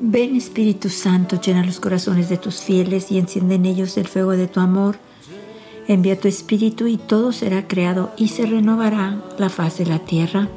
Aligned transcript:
Ven 0.00 0.36
Espíritu 0.36 0.88
Santo, 0.88 1.38
llena 1.38 1.64
los 1.64 1.78
corazones 1.78 2.30
de 2.30 2.38
tus 2.38 2.60
fieles 2.60 3.10
y 3.10 3.18
enciende 3.18 3.56
en 3.56 3.66
ellos 3.66 3.98
el 3.98 4.08
fuego 4.08 4.30
de 4.30 4.46
tu 4.46 4.60
amor. 4.60 4.96
Envía 5.88 6.18
tu 6.18 6.26
Espíritu 6.26 6.86
y 6.86 6.96
todo 6.96 7.32
será 7.32 7.68
creado 7.68 8.12
y 8.16 8.28
se 8.28 8.46
renovará 8.46 9.22
la 9.36 9.50
faz 9.50 9.76
de 9.76 9.86
la 9.86 9.98
tierra. 9.98 10.48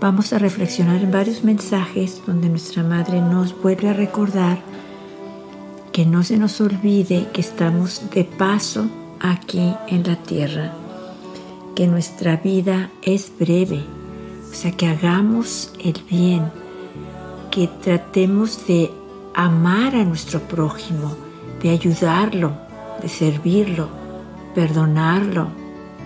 Vamos 0.00 0.32
a 0.32 0.38
reflexionar 0.38 1.02
en 1.02 1.10
varios 1.10 1.44
mensajes 1.44 2.22
donde 2.26 2.48
nuestra 2.48 2.82
Madre 2.82 3.20
nos 3.20 3.60
vuelve 3.60 3.90
a 3.90 3.92
recordar 3.92 4.62
que 5.92 6.06
no 6.06 6.22
se 6.22 6.38
nos 6.38 6.58
olvide 6.62 7.28
que 7.34 7.42
estamos 7.42 8.08
de 8.14 8.24
paso 8.24 8.88
aquí 9.20 9.74
en 9.88 10.02
la 10.06 10.16
tierra, 10.16 10.72
que 11.76 11.86
nuestra 11.86 12.36
vida 12.36 12.90
es 13.02 13.32
breve, 13.38 13.84
o 14.50 14.54
sea, 14.54 14.72
que 14.72 14.86
hagamos 14.86 15.72
el 15.78 15.94
bien 16.10 16.50
que 17.50 17.66
tratemos 17.66 18.66
de 18.66 18.90
amar 19.34 19.94
a 19.94 20.04
nuestro 20.04 20.40
prójimo, 20.40 21.16
de 21.62 21.70
ayudarlo, 21.70 22.52
de 23.02 23.08
servirlo, 23.08 23.88
perdonarlo, 24.54 25.48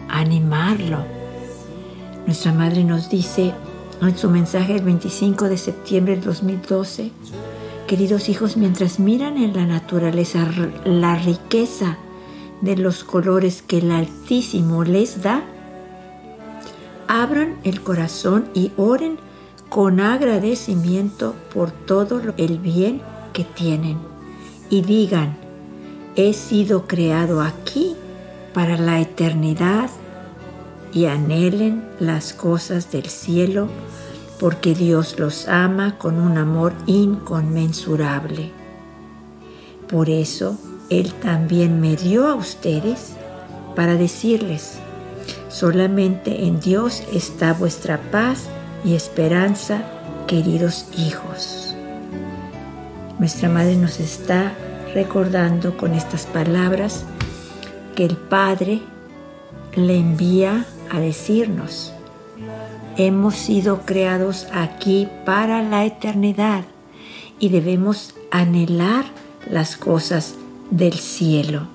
animarlo. 0.08 1.04
Nuestra 2.26 2.52
madre 2.52 2.84
nos 2.84 3.10
dice 3.10 3.52
en 4.00 4.16
su 4.16 4.30
mensaje 4.30 4.74
el 4.76 4.82
25 4.82 5.48
de 5.48 5.58
septiembre 5.58 6.14
del 6.14 6.24
2012, 6.24 7.10
queridos 7.86 8.28
hijos, 8.28 8.56
mientras 8.56 8.98
miran 8.98 9.36
en 9.36 9.54
la 9.54 9.66
naturaleza 9.66 10.48
la 10.84 11.16
riqueza 11.16 11.98
de 12.64 12.76
los 12.76 13.04
colores 13.04 13.62
que 13.62 13.78
el 13.78 13.90
Altísimo 13.90 14.84
les 14.84 15.22
da, 15.22 15.44
abran 17.06 17.56
el 17.64 17.82
corazón 17.82 18.46
y 18.54 18.72
oren 18.76 19.18
con 19.68 20.00
agradecimiento 20.00 21.34
por 21.52 21.70
todo 21.70 22.20
el 22.36 22.58
bien 22.58 23.02
que 23.32 23.44
tienen 23.44 23.98
y 24.70 24.82
digan, 24.82 25.36
he 26.16 26.32
sido 26.32 26.86
creado 26.86 27.42
aquí 27.42 27.96
para 28.52 28.76
la 28.76 29.00
eternidad 29.00 29.90
y 30.92 31.06
anhelen 31.06 31.84
las 31.98 32.32
cosas 32.32 32.90
del 32.90 33.06
cielo 33.06 33.68
porque 34.38 34.74
Dios 34.74 35.18
los 35.18 35.48
ama 35.48 35.98
con 35.98 36.20
un 36.20 36.38
amor 36.38 36.72
inconmensurable. 36.86 38.52
Por 39.88 40.08
eso 40.08 40.56
Él 40.90 41.12
también 41.14 41.80
me 41.80 41.96
dio 41.96 42.28
a 42.28 42.34
ustedes 42.34 43.14
para 43.74 43.94
decirles, 43.96 44.78
solamente 45.48 46.44
en 46.46 46.60
Dios 46.60 47.02
está 47.12 47.54
vuestra 47.54 47.98
paz 48.10 48.44
y 48.84 48.94
esperanza, 48.94 49.82
queridos 50.26 50.86
hijos. 50.96 51.74
Nuestra 53.18 53.48
Madre 53.48 53.76
nos 53.76 53.98
está 54.00 54.52
recordando 54.92 55.76
con 55.76 55.94
estas 55.94 56.26
palabras 56.26 57.04
que 57.96 58.04
el 58.04 58.16
Padre 58.16 58.82
le 59.74 59.96
envía 59.96 60.66
a 60.90 61.00
decirnos, 61.00 61.92
hemos 62.96 63.34
sido 63.34 63.80
creados 63.86 64.46
aquí 64.52 65.08
para 65.24 65.62
la 65.62 65.84
eternidad 65.84 66.64
y 67.38 67.48
debemos 67.48 68.14
anhelar 68.30 69.04
las 69.50 69.76
cosas 69.76 70.34
del 70.70 70.94
cielo. 70.94 71.66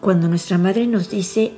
Cuando 0.00 0.28
nuestra 0.28 0.56
Madre 0.56 0.86
nos 0.86 1.10
dice, 1.10 1.52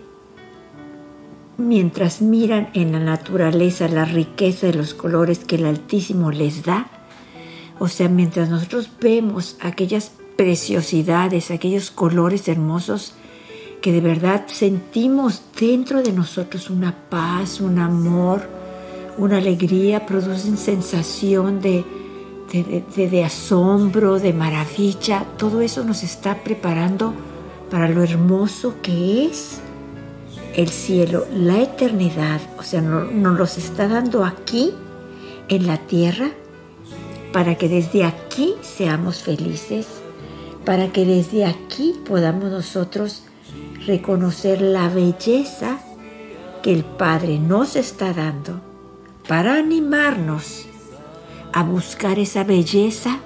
mientras 1.59 2.20
miran 2.20 2.70
en 2.75 2.92
la 2.92 2.98
naturaleza 2.98 3.89
la 3.89 4.05
riqueza 4.05 4.67
de 4.67 4.75
los 4.75 4.94
colores 4.94 5.41
que 5.41 5.56
el 5.56 5.67
Altísimo 5.67 6.32
les 6.32 6.65
da, 6.65 6.88
o 7.78 7.88
sea, 7.88 8.09
mientras 8.09 8.49
nosotros 8.49 8.91
vemos 9.00 9.56
aquellas 9.60 10.12
preciosidades, 10.37 11.50
aquellos 11.50 11.91
colores 11.91 12.48
hermosos, 12.48 13.15
que 13.81 13.93
de 13.93 14.00
verdad 14.00 14.44
sentimos 14.47 15.43
dentro 15.59 16.03
de 16.03 16.12
nosotros 16.12 16.71
una 16.71 16.94
paz, 17.10 17.60
un 17.60 17.78
amor, 17.78 18.48
una 19.19 19.38
alegría, 19.38 20.06
producen 20.06 20.56
sensación 20.56 21.60
de, 21.60 21.84
de, 22.53 23.25
asombro, 23.25 24.19
de 24.19 24.33
maravilla, 24.33 25.25
todo 25.39 25.63
eso 25.63 25.85
nos 25.85 26.03
está 26.03 26.45
preparando 26.45 27.15
para 27.71 27.89
lo 27.89 28.03
hermoso 28.03 28.75
que 28.83 29.27
es 29.27 29.61
el 30.55 30.69
cielo, 30.69 31.25
la 31.35 31.63
eternidad, 31.63 32.41
o 32.59 32.63
sea, 32.63 32.83
nos 32.83 33.39
los 33.39 33.57
está 33.57 33.89
dando 33.89 34.25
aquí, 34.25 34.75
en 35.49 35.67
la 35.67 35.79
tierra, 35.79 36.31
para 37.33 37.55
que 37.55 37.69
desde 37.69 38.05
aquí 38.05 38.55
seamos 38.61 39.23
felices, 39.23 39.87
para 40.67 40.93
que 40.93 41.07
desde 41.07 41.47
aquí 41.47 41.95
podamos 42.07 42.51
nosotros 42.51 43.25
reconocer 43.87 44.61
la 44.61 44.89
belleza 44.89 45.81
que 46.63 46.73
el 46.73 46.84
Padre 46.84 47.39
nos 47.39 47.77
está 47.77 48.13
dando, 48.13 48.61
para 49.27 49.57
animarnos 49.57 50.67
a 51.53 51.63
buscar 51.63 52.19
esa 52.19 52.45
belleza 52.45 53.19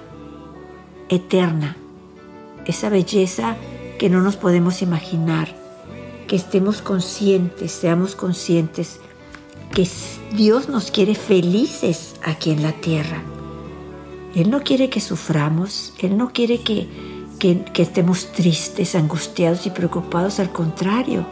eterna, 1.09 1.77
esa 2.65 2.89
belleza 2.89 3.55
que 3.97 4.09
no 4.09 4.21
nos 4.21 4.35
podemos 4.35 4.81
imaginar 4.81 5.55
que 6.27 6.35
estemos 6.35 6.81
conscientes, 6.81 7.71
seamos 7.71 8.15
conscientes 8.15 8.99
que 9.73 9.87
Dios 10.35 10.69
nos 10.69 10.91
quiere 10.91 11.15
felices 11.15 12.15
aquí 12.23 12.51
en 12.51 12.63
la 12.63 12.73
tierra. 12.73 13.23
Él 14.35 14.51
no 14.51 14.61
quiere 14.61 14.89
que 14.89 14.99
suframos, 14.99 15.93
Él 15.99 16.17
no 16.17 16.31
quiere 16.31 16.61
que, 16.61 16.87
que, 17.39 17.81
estemos 17.81 18.31
tristes, 18.33 18.93
angustiados 18.95 19.65
y 19.65 19.71
preocupados, 19.71 20.39
al 20.39 20.51
contrario. 20.51 21.25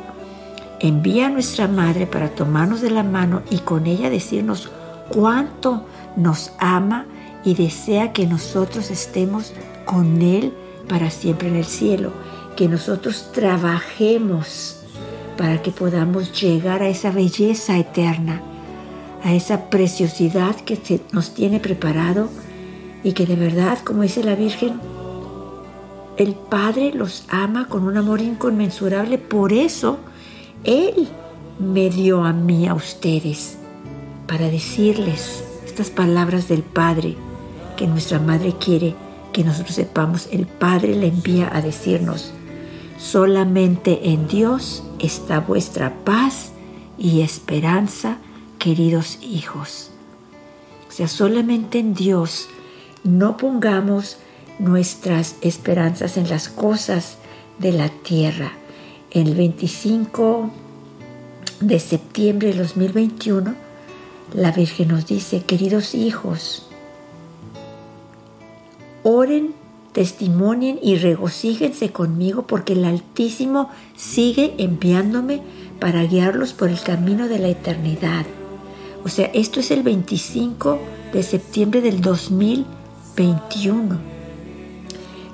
Envía 0.79 1.27
a 1.27 1.29
nuestra 1.29 1.67
Madre 1.67 2.07
para 2.07 2.29
tomarnos 2.29 2.81
de 2.81 2.91
la 2.91 3.03
mano 3.03 3.43
y 3.51 3.59
con 3.59 3.85
ella 3.85 4.09
decirnos 4.09 4.71
cuánto 5.09 5.85
nos 6.15 6.51
ama 6.59 7.05
y 7.43 7.53
desea 7.53 8.11
que 8.11 8.25
nosotros 8.25 8.91
estemos 8.91 9.53
con 9.85 10.21
Él 10.21 10.53
para 10.87 11.09
siempre 11.09 11.47
en 11.47 11.55
el 11.55 11.65
cielo, 11.65 12.11
que 12.55 12.67
nosotros 12.67 13.31
trabajemos 13.33 14.77
para 15.37 15.61
que 15.61 15.71
podamos 15.71 16.39
llegar 16.41 16.81
a 16.81 16.87
esa 16.87 17.11
belleza 17.11 17.77
eterna, 17.77 18.41
a 19.23 19.33
esa 19.33 19.69
preciosidad 19.69 20.55
que 20.55 21.01
nos 21.11 21.33
tiene 21.33 21.59
preparado 21.59 22.29
y 23.03 23.13
que 23.13 23.25
de 23.25 23.35
verdad, 23.35 23.79
como 23.79 24.03
dice 24.03 24.23
la 24.23 24.35
Virgen, 24.35 24.79
el 26.17 26.33
Padre 26.33 26.93
los 26.93 27.25
ama 27.29 27.67
con 27.67 27.83
un 27.83 27.97
amor 27.97 28.21
inconmensurable, 28.21 29.17
por 29.17 29.51
eso 29.51 29.99
Él 30.63 31.09
me 31.59 31.89
dio 31.89 32.23
a 32.23 32.31
mí, 32.31 32.67
a 32.67 32.73
ustedes, 32.73 33.57
para 34.27 34.47
decirles 34.49 35.43
estas 35.75 35.89
palabras 35.89 36.47
del 36.47 36.63
Padre 36.63 37.17
que 37.75 37.85
nuestra 37.85 38.17
Madre 38.17 38.55
quiere 38.57 38.95
que 39.33 39.43
nosotros 39.43 39.75
sepamos. 39.75 40.29
El 40.31 40.47
Padre 40.47 40.95
le 40.95 41.07
envía 41.07 41.53
a 41.53 41.61
decirnos, 41.61 42.31
solamente 42.97 44.07
en 44.07 44.25
Dios 44.29 44.85
está 44.99 45.41
vuestra 45.41 45.93
paz 46.05 46.53
y 46.97 47.19
esperanza, 47.19 48.19
queridos 48.57 49.19
hijos. 49.21 49.91
O 50.87 50.93
sea, 50.93 51.09
solamente 51.09 51.79
en 51.79 51.93
Dios 51.93 52.47
no 53.03 53.35
pongamos 53.35 54.15
nuestras 54.59 55.35
esperanzas 55.41 56.15
en 56.15 56.29
las 56.29 56.47
cosas 56.47 57.17
de 57.59 57.73
la 57.73 57.89
tierra. 57.89 58.53
El 59.11 59.35
25 59.35 60.51
de 61.59 61.79
septiembre 61.81 62.53
de 62.53 62.59
2021, 62.59 63.64
la 64.33 64.51
Virgen 64.51 64.89
nos 64.89 65.05
dice, 65.05 65.43
queridos 65.43 65.95
hijos, 65.95 66.67
oren 69.03 69.53
testimonien 69.93 70.77
y 70.81 70.97
regocíjense 70.97 71.91
conmigo 71.91 72.47
porque 72.47 72.73
el 72.73 72.83
Altísimo 72.83 73.69
sigue 73.95 74.55
enviándome 74.57 75.41
para 75.79 76.03
guiarlos 76.03 76.51
por 76.51 76.69
el 76.69 76.81
camino 76.81 77.29
de 77.29 77.39
la 77.39 77.47
eternidad. 77.47 78.25
O 79.05 79.09
sea, 79.09 79.27
esto 79.33 79.61
es 79.61 79.71
el 79.71 79.83
25 79.83 80.79
de 81.13 81.23
septiembre 81.23 81.79
del 81.79 82.01
2021. 82.01 83.97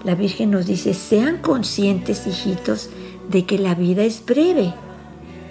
La 0.04 0.14
Virgen 0.16 0.52
nos 0.52 0.68
dice, 0.68 0.94
sean 0.94 1.38
conscientes, 1.38 2.28
hijitos, 2.28 2.90
de 3.30 3.46
que 3.46 3.58
la 3.58 3.74
vida 3.76 4.04
es 4.04 4.26
breve 4.26 4.74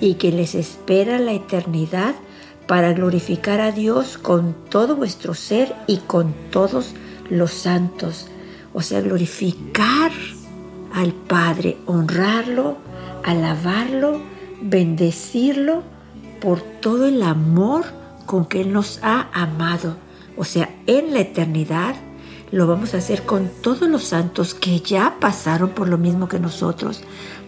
y 0.01 0.15
que 0.15 0.31
les 0.31 0.55
espera 0.55 1.19
la 1.19 1.33
eternidad 1.33 2.15
para 2.70 2.93
glorificar 2.93 3.61
a 3.61 3.72
Dios 3.72 4.17
con 4.17 4.55
todo 4.70 4.94
vuestro 4.94 5.34
ser 5.34 5.75
y 5.88 5.96
con 5.96 6.32
todos 6.52 6.94
los 7.28 7.50
santos 7.50 8.28
o 8.72 8.82
sea, 8.82 9.00
glorificar 9.00 10.12
al 10.93 11.12
Padre, 11.12 11.76
honrarlo, 11.87 12.76
alabarlo, 13.25 14.20
bendecirlo 14.61 15.82
por 16.40 16.61
todo 16.61 17.06
el 17.06 17.22
amor 17.22 17.84
con 18.26 18.44
que 18.44 18.61
Él 18.61 18.72
nos 18.72 19.00
ha 19.02 19.28
amado. 19.32 19.96
O 20.37 20.44
sea, 20.44 20.70
en 20.87 21.12
la 21.12 21.20
eternidad 21.20 21.96
lo 22.52 22.67
vamos 22.67 22.94
a 22.94 22.99
hacer 22.99 23.25
con 23.25 23.50
todos 23.62 23.88
los 23.88 24.05
santos 24.05 24.55
que 24.55 24.81
ya 24.81 25.17
pasaron 25.20 25.70
por 25.70 25.88
lo 25.88 25.99
mismo 25.99 26.28
que 26.28 26.38
nosotros, 26.38 27.02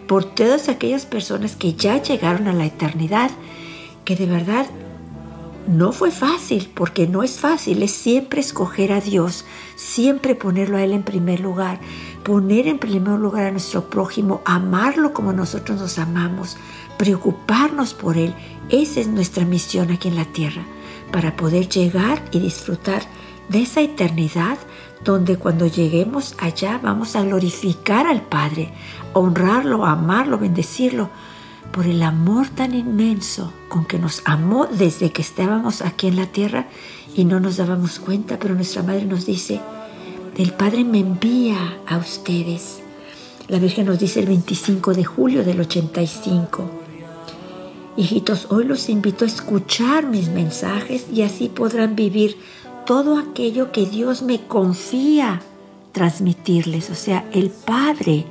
por 0.07 0.25
todas 0.25 0.69
aquellas 0.69 1.07
personas 1.07 1.57
que 1.57 1.75
ya 1.75 2.03
llegaron 2.03 2.49
a 2.49 2.53
la 2.53 2.67
eternidad, 2.67 3.31
que 4.05 4.17
de 4.17 4.27
verdad 4.27 4.67
no 5.67 5.93
fue 5.93 6.11
fácil, 6.11 6.71
porque 6.75 7.07
no 7.07 7.23
es 7.23 7.39
fácil, 7.39 7.83
es 7.83 7.93
siempre 7.93 8.41
escoger 8.41 8.93
a 8.93 9.01
Dios, 9.01 9.45
siempre 9.77 10.35
ponerlo 10.35 10.77
a 10.77 10.83
Él 10.83 10.93
en 10.93 11.03
primer 11.03 11.41
lugar, 11.41 11.81
poner 12.25 12.67
en 12.67 12.79
primer 12.79 13.19
lugar 13.19 13.47
a 13.47 13.51
nuestro 13.51 13.89
prójimo, 13.89 14.43
amarlo 14.45 15.13
como 15.13 15.33
nosotros 15.33 15.81
nos 15.81 15.99
amamos, 15.99 16.57
preocuparnos 16.99 17.95
por 17.95 18.17
Él. 18.17 18.35
Esa 18.71 19.01
es 19.01 19.09
nuestra 19.09 19.45
misión 19.45 19.91
aquí 19.91 20.09
en 20.09 20.17
la 20.17 20.25
tierra, 20.25 20.63
para 21.11 21.37
poder 21.37 21.69
llegar 21.69 22.23
y 22.31 22.41
disfrutar 22.41 23.03
de 23.49 23.63
esa 23.63 23.81
eternidad 23.81 24.59
donde 25.05 25.37
cuando 25.37 25.67
lleguemos 25.67 26.35
allá 26.39 26.79
vamos 26.83 27.17
a 27.17 27.23
glorificar 27.23 28.07
al 28.07 28.23
Padre, 28.23 28.73
honrarlo, 29.13 29.85
amarlo, 29.85 30.39
bendecirlo, 30.39 31.11
por 31.73 31.87
el 31.87 32.03
amor 32.03 32.49
tan 32.51 32.75
inmenso 32.75 33.53
con 33.69 33.87
que 33.87 33.99
nos 33.99 34.23
amó 34.25 34.67
desde 34.67 35.11
que 35.11 35.23
estábamos 35.23 35.81
aquí 35.83 36.07
en 36.07 36.17
la 36.17 36.27
tierra 36.27 36.67
y 37.17 37.25
no 37.25 37.41
nos 37.41 37.57
dábamos 37.57 37.99
cuenta, 37.99 38.39
pero 38.39 38.55
nuestra 38.55 38.83
madre 38.83 39.07
nos 39.07 39.27
dice, 39.27 39.61
el 40.37 40.53
Padre 40.53 40.85
me 40.85 40.99
envía 40.99 41.79
a 41.87 41.99
ustedes. 41.99 42.81
La 43.49 43.59
Virgen 43.59 43.87
nos 43.87 43.99
dice 43.99 44.21
el 44.21 44.27
25 44.27 44.95
de 44.95 45.05
julio 45.05 45.45
del 45.45 45.61
85. 45.61 46.71
Hijitos, 47.97 48.47
hoy 48.51 48.65
los 48.65 48.89
invito 48.89 49.25
a 49.25 49.29
escuchar 49.29 50.07
mis 50.07 50.29
mensajes 50.29 51.07
y 51.13 51.23
así 51.23 51.49
podrán 51.49 51.97
vivir 51.97 52.37
todo 52.87 53.19
aquello 53.19 53.73
que 53.73 53.85
Dios 53.87 54.23
me 54.23 54.41
confía 54.47 55.43
transmitirles. 55.93 56.89
O 56.91 56.95
sea, 56.95 57.29
el 57.33 57.51
Padre 57.51 58.25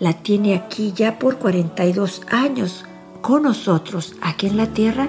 la 0.00 0.12
tiene 0.12 0.54
aquí 0.54 0.92
ya 0.94 1.18
por 1.18 1.38
42 1.38 2.22
años 2.28 2.84
con 3.20 3.42
nosotros 3.42 4.14
aquí 4.20 4.46
en 4.46 4.56
la 4.56 4.66
tierra 4.68 5.08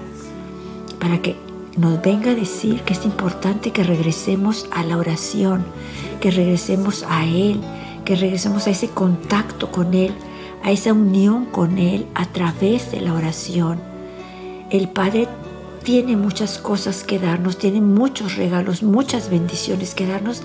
para 0.99 1.21
que 1.21 1.35
nos 1.77 2.01
venga 2.01 2.31
a 2.31 2.35
decir 2.35 2.81
que 2.81 2.93
es 2.93 3.05
importante 3.05 3.71
que 3.71 3.83
regresemos 3.83 4.67
a 4.71 4.83
la 4.83 4.97
oración, 4.97 5.63
que 6.19 6.31
regresemos 6.31 7.05
a 7.07 7.25
Él, 7.25 7.61
que 8.03 8.15
regresemos 8.15 8.65
a 8.65 8.71
ese 8.71 8.89
contacto 8.89 9.71
con 9.71 9.93
Él, 9.93 10.11
a 10.63 10.71
esa 10.71 10.93
unión 10.93 11.45
con 11.45 11.77
Él 11.77 12.07
a 12.15 12.25
través 12.25 12.91
de 12.91 13.01
la 13.01 13.13
oración. 13.13 13.79
El 14.71 14.89
Padre 14.89 15.27
tiene 15.83 16.17
muchas 16.17 16.57
cosas 16.57 17.03
que 17.03 17.19
darnos, 17.19 17.57
tiene 17.57 17.79
muchos 17.79 18.35
regalos, 18.35 18.81
muchas 18.81 19.29
bendiciones 19.29 19.93
que 19.93 20.07
darnos, 20.07 20.41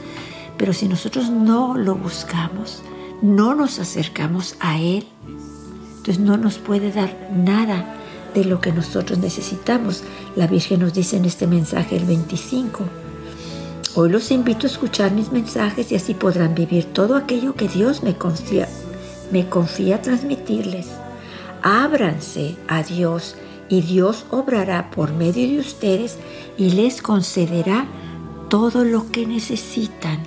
pero 0.59 0.75
si 0.75 0.87
nosotros 0.87 1.31
no 1.31 1.77
lo 1.77 1.95
buscamos, 1.95 2.83
no 3.23 3.55
nos 3.55 3.79
acercamos 3.79 4.57
a 4.61 4.79
Él, 4.79 5.07
entonces 5.97 6.19
no 6.19 6.37
nos 6.37 6.59
puede 6.59 6.91
dar 6.91 7.31
nada 7.33 7.97
de 8.35 8.45
lo 8.45 8.61
que 8.61 8.73
nosotros 8.73 9.19
necesitamos. 9.19 10.03
La 10.35 10.49
Virgen 10.49 10.81
nos 10.81 10.93
dice 10.93 11.17
en 11.17 11.25
este 11.25 11.47
mensaje 11.47 11.97
el 11.97 12.05
25. 12.05 12.85
Hoy 13.95 14.11
los 14.11 14.31
invito 14.31 14.67
a 14.67 14.71
escuchar 14.71 15.13
mis 15.13 15.31
mensajes 15.31 15.93
y 15.93 15.97
así 15.97 16.15
podrán 16.15 16.55
vivir 16.55 16.87
todo 16.87 17.15
aquello 17.15 17.55
que 17.55 17.69
Dios 17.69 18.03
me 18.03 18.17
confía, 18.17 18.69
me 19.31 19.49
confía 19.49 20.03
transmitirles. 20.03 20.89
Ábranse 21.63 22.57
a 22.67 22.83
Dios 22.83 23.37
y 23.69 23.83
Dios 23.83 24.25
obrará 24.31 24.91
por 24.91 25.13
medio 25.13 25.47
de 25.47 25.61
ustedes 25.61 26.19
y 26.57 26.71
les 26.71 27.01
concederá 27.01 27.87
todo 28.49 28.85
lo 28.85 29.11
que 29.13 29.27
necesitan. 29.27 30.19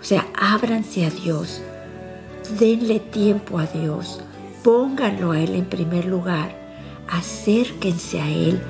O 0.00 0.04
sea, 0.04 0.28
ábranse 0.34 1.04
a 1.04 1.10
Dios, 1.10 1.62
denle 2.58 3.00
tiempo 3.00 3.58
a 3.58 3.66
Dios, 3.66 4.20
pónganlo 4.62 5.32
a 5.32 5.40
Él 5.40 5.54
en 5.54 5.64
primer 5.64 6.04
lugar, 6.04 6.54
acérquense 7.08 8.20
a 8.20 8.28
Él, 8.28 8.60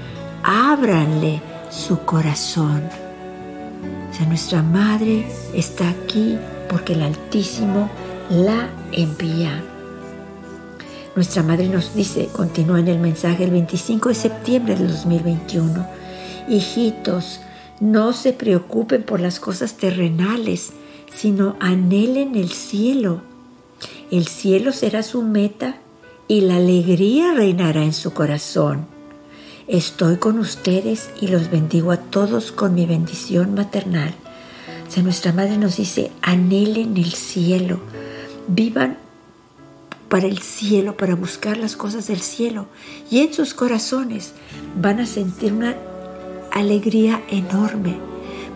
ábranle 0.43 1.40
su 1.70 2.00
corazón. 2.00 2.82
O 4.11 4.14
sea, 4.14 4.26
nuestra 4.26 4.62
Madre 4.62 5.26
está 5.55 5.88
aquí 5.88 6.37
porque 6.69 6.94
el 6.94 7.02
Altísimo 7.02 7.90
la 8.31 8.69
envía. 8.93 9.62
Nuestra 11.17 11.43
madre 11.43 11.69
nos 11.69 11.94
dice, 11.94 12.28
continúa 12.32 12.78
en 12.78 12.87
el 12.87 13.00
mensaje 13.00 13.44
el 13.44 13.50
25 13.50 14.11
de 14.11 14.14
septiembre 14.14 14.76
del 14.76 14.88
2021, 14.88 15.87
hijitos, 16.49 17.40
no 17.81 18.12
se 18.12 18.32
preocupen 18.32 19.02
por 19.02 19.20
las 19.20 19.40
cosas 19.40 19.75
terrenales, 19.75 20.70
sino 21.14 21.56
anhelen 21.58 22.37
el 22.37 22.50
cielo. 22.50 23.22
El 24.11 24.27
cielo 24.27 24.73
será 24.73 25.05
su 25.05 25.23
meta 25.23 25.77
y 26.27 26.41
la 26.41 26.57
alegría 26.57 27.33
reinará 27.33 27.85
en 27.85 27.93
su 27.93 28.12
corazón. 28.12 28.87
Estoy 29.69 30.17
con 30.17 30.41
ustedes 30.41 31.11
y 31.21 31.29
los 31.29 31.49
bendigo 31.49 31.93
a 31.93 31.97
todos 31.97 32.51
con 32.51 32.75
mi 32.75 32.87
bendición 32.87 33.55
maternal. 33.55 34.12
O 34.97 35.01
nuestra 35.03 35.33
madre 35.33 35.59
nos 35.59 35.77
dice, 35.77 36.11
anhelen 36.23 36.97
el 36.97 37.12
cielo, 37.12 37.79
vivan 38.49 38.99
para 40.09 40.27
el 40.27 40.39
cielo, 40.39 40.97
para 40.97 41.15
buscar 41.15 41.56
las 41.56 41.77
cosas 41.77 42.09
del 42.09 42.21
cielo. 42.21 42.67
Y 43.13 43.21
en 43.21 43.33
sus 43.33 43.55
corazones 43.55 44.33
van 44.81 44.99
a 44.99 45.06
sentir 45.06 45.53
una 45.53 45.77
alegría 46.51 47.23
enorme, 47.31 47.97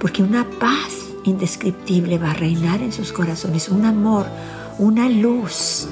porque 0.01 0.25
una 0.25 0.51
paz 0.59 1.13
indescriptible 1.23 2.19
va 2.19 2.33
a 2.33 2.35
reinar 2.35 2.83
en 2.83 2.93
sus 2.93 3.13
corazones, 3.13 3.69
un 3.69 3.85
amor, 3.85 4.27
una 4.79 5.09
luz 5.09 5.89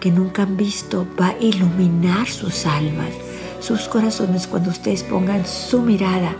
que 0.00 0.10
nunca 0.10 0.42
han 0.42 0.56
visto 0.56 1.06
va 1.20 1.28
a 1.28 1.38
iluminar 1.38 2.28
sus 2.28 2.66
almas, 2.66 3.10
sus 3.60 3.88
corazones 3.88 4.46
cuando 4.46 4.70
ustedes 4.70 5.02
pongan 5.02 5.46
su 5.46 5.82
mirada 5.82 6.34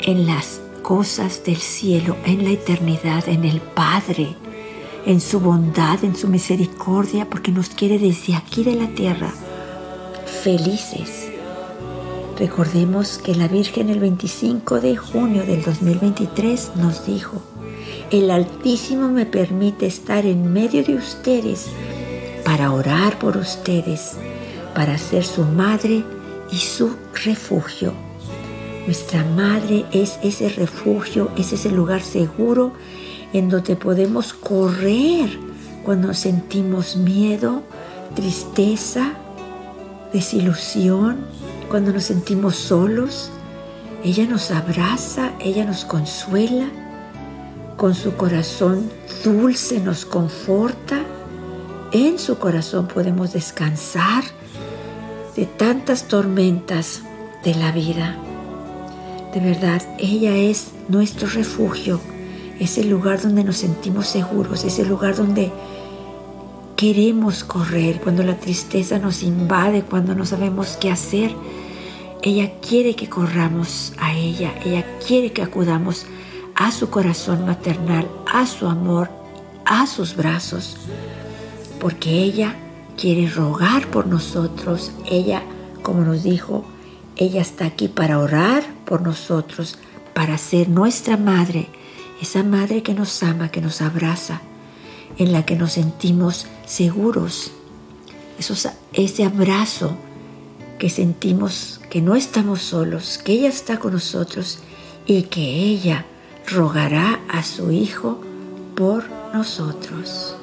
en 0.00 0.26
las 0.26 0.60
cosas 0.82 1.44
del 1.44 1.56
cielo, 1.58 2.16
en 2.24 2.44
la 2.44 2.50
eternidad, 2.50 3.28
en 3.28 3.44
el 3.44 3.60
Padre 3.60 4.36
en 5.06 5.20
su 5.20 5.40
bondad, 5.40 6.02
en 6.04 6.14
su 6.14 6.28
misericordia, 6.28 7.28
porque 7.28 7.52
nos 7.52 7.70
quiere 7.70 7.98
desde 7.98 8.36
aquí 8.36 8.64
de 8.64 8.74
la 8.74 8.88
tierra 8.88 9.32
felices. 10.42 11.28
Recordemos 12.38 13.18
que 13.18 13.34
la 13.34 13.48
Virgen 13.48 13.90
el 13.90 14.00
25 14.00 14.80
de 14.80 14.96
junio 14.96 15.44
del 15.44 15.62
2023 15.62 16.72
nos 16.76 17.06
dijo, 17.06 17.42
el 18.10 18.30
Altísimo 18.30 19.08
me 19.08 19.24
permite 19.24 19.86
estar 19.86 20.26
en 20.26 20.52
medio 20.52 20.82
de 20.82 20.96
ustedes 20.96 21.66
para 22.44 22.72
orar 22.72 23.18
por 23.20 23.36
ustedes, 23.36 24.16
para 24.74 24.98
ser 24.98 25.24
su 25.24 25.44
madre 25.44 26.04
y 26.50 26.56
su 26.56 26.96
refugio. 27.24 27.92
Nuestra 28.86 29.24
madre 29.24 29.84
es 29.92 30.18
ese 30.24 30.48
refugio, 30.48 31.30
es 31.36 31.52
ese 31.52 31.70
lugar 31.70 32.02
seguro 32.02 32.72
en 33.32 33.48
donde 33.48 33.76
podemos 33.76 34.32
correr 34.32 35.30
cuando 35.84 36.12
sentimos 36.12 36.96
miedo, 36.96 37.62
tristeza, 38.16 39.12
desilusión, 40.12 41.18
cuando 41.68 41.92
nos 41.92 42.04
sentimos 42.04 42.56
solos. 42.56 43.30
Ella 44.02 44.26
nos 44.26 44.50
abraza, 44.50 45.30
ella 45.38 45.64
nos 45.64 45.84
consuela, 45.84 46.66
con 47.80 47.94
su 47.94 48.14
corazón 48.14 48.90
dulce 49.24 49.80
nos 49.80 50.04
conforta. 50.04 51.00
En 51.92 52.18
su 52.18 52.36
corazón 52.36 52.86
podemos 52.86 53.32
descansar 53.32 54.22
de 55.34 55.46
tantas 55.46 56.06
tormentas 56.06 57.00
de 57.42 57.54
la 57.54 57.72
vida. 57.72 58.18
De 59.32 59.40
verdad, 59.40 59.80
ella 59.96 60.36
es 60.36 60.72
nuestro 60.88 61.26
refugio 61.26 62.02
es 62.58 62.76
el 62.76 62.90
lugar 62.90 63.22
donde 63.22 63.44
nos 63.44 63.56
sentimos 63.56 64.08
seguros, 64.08 64.62
es 64.64 64.78
el 64.78 64.86
lugar 64.86 65.16
donde 65.16 65.50
queremos 66.76 67.44
correr, 67.44 67.98
cuando 68.02 68.22
la 68.22 68.36
tristeza 68.36 68.98
nos 68.98 69.22
invade, 69.22 69.84
cuando 69.84 70.14
no 70.14 70.26
sabemos 70.26 70.76
qué 70.78 70.90
hacer. 70.90 71.34
Ella 72.20 72.52
quiere 72.60 72.94
que 72.94 73.08
corramos 73.08 73.94
a 73.96 74.12
ella, 74.12 74.52
ella 74.66 74.84
quiere 75.06 75.32
que 75.32 75.40
acudamos 75.40 76.04
a 76.04 76.19
su 76.70 76.90
corazón 76.90 77.46
maternal, 77.46 78.06
a 78.30 78.46
su 78.46 78.66
amor, 78.66 79.08
a 79.64 79.86
sus 79.86 80.14
brazos, 80.14 80.76
porque 81.80 82.10
ella 82.10 82.54
quiere 82.98 83.28
rogar 83.28 83.86
por 83.86 84.06
nosotros, 84.06 84.92
ella, 85.06 85.42
como 85.82 86.02
nos 86.02 86.22
dijo, 86.22 86.64
ella 87.16 87.40
está 87.40 87.64
aquí 87.64 87.88
para 87.88 88.18
orar 88.18 88.62
por 88.84 89.00
nosotros, 89.00 89.78
para 90.14 90.36
ser 90.36 90.68
nuestra 90.68 91.16
madre, 91.16 91.68
esa 92.20 92.42
madre 92.42 92.82
que 92.82 92.92
nos 92.92 93.22
ama, 93.22 93.50
que 93.50 93.62
nos 93.62 93.80
abraza, 93.80 94.42
en 95.16 95.32
la 95.32 95.46
que 95.46 95.56
nos 95.56 95.72
sentimos 95.72 96.46
seguros. 96.66 97.52
ese 98.92 99.24
abrazo 99.24 99.96
que 100.78 100.90
sentimos 100.90 101.80
que 101.90 102.02
no 102.02 102.16
estamos 102.16 102.60
solos, 102.62 103.18
que 103.24 103.32
ella 103.32 103.48
está 103.48 103.78
con 103.78 103.92
nosotros 103.92 104.58
y 105.06 105.22
que 105.24 105.42
ella 105.42 106.06
rogará 106.50 107.20
a 107.28 107.42
su 107.42 107.70
Hijo 107.70 108.20
por 108.74 109.04
nosotros. 109.32 110.39